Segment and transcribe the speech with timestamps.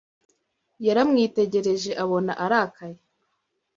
[0.85, 2.97] Yaramwitegereje abona arakaye.